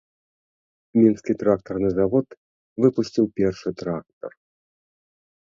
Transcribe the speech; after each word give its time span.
Мінскі 1.01 1.31
трактарны 1.41 1.89
завод 1.99 2.27
выпусціў 2.87 3.25
першы 3.37 3.69
трактар. 3.83 4.31